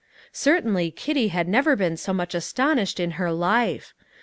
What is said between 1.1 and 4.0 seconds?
had never been so much astonished in her life.